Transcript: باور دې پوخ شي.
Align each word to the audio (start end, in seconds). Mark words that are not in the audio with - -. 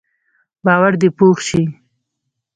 باور 0.65 0.93
دې 1.01 1.09
پوخ 1.17 1.37
شي. 1.47 1.63